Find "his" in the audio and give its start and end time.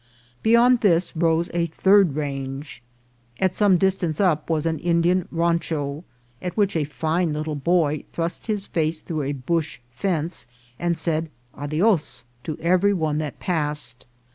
8.47-8.65